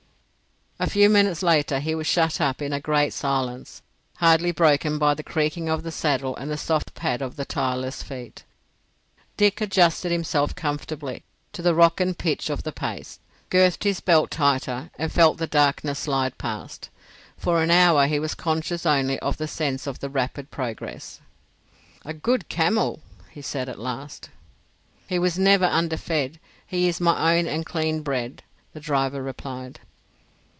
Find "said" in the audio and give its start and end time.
23.43-23.69